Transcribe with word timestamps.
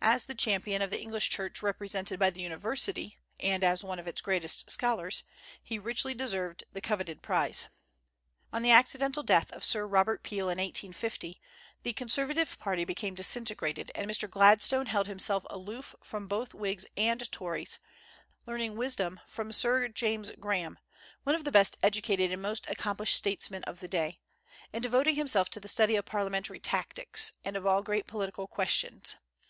As 0.00 0.24
the 0.24 0.34
champion 0.34 0.80
of 0.80 0.90
the 0.90 0.98
English 0.98 1.28
Church 1.28 1.60
represented 1.62 2.18
by 2.18 2.30
the 2.30 2.40
University, 2.40 3.18
and 3.38 3.62
as 3.62 3.84
one 3.84 3.98
of 3.98 4.08
its 4.08 4.22
greatest 4.22 4.70
scholars, 4.70 5.24
he 5.62 5.78
richly 5.78 6.14
deserved 6.14 6.64
the 6.72 6.80
coveted 6.80 7.20
prize. 7.20 7.66
On 8.50 8.62
the 8.62 8.70
accidental 8.70 9.22
death 9.22 9.52
of 9.52 9.62
Sir 9.66 9.86
Robert 9.86 10.22
Peel 10.22 10.46
in 10.48 10.56
1850 10.56 11.38
the 11.82 11.92
conservative 11.92 12.58
party 12.58 12.86
became 12.86 13.14
disintegrated, 13.14 13.92
and 13.94 14.10
Mr. 14.10 14.26
Gladstone 14.26 14.86
held 14.86 15.06
himself 15.06 15.44
aloof 15.50 15.94
both 16.00 16.48
from 16.52 16.56
Whigs 16.58 16.86
and 16.96 17.30
Tories, 17.30 17.78
learning 18.46 18.74
wisdom 18.74 19.20
from 19.26 19.52
Sir 19.52 19.86
James 19.88 20.30
Graham 20.40 20.78
(one 21.24 21.34
of 21.34 21.44
the 21.44 21.52
best 21.52 21.76
educated 21.82 22.32
and 22.32 22.40
most 22.40 22.66
accomplished 22.70 23.16
statesman 23.16 23.64
of 23.64 23.80
the 23.80 23.88
day), 23.88 24.18
and 24.72 24.82
devoting 24.82 25.16
himself 25.16 25.50
to 25.50 25.60
the 25.60 25.68
study 25.68 25.94
of 25.94 26.06
parliamentary 26.06 26.58
tactics, 26.58 27.32
and 27.44 27.54
of 27.54 27.66
all 27.66 27.82
great 27.82 28.06
political 28.06 28.46
questions. 28.46 29.16